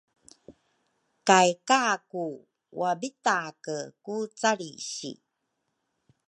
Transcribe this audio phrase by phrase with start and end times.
[1.27, 2.27] kay Kaku
[2.79, 5.11] wabitake ku calrisi.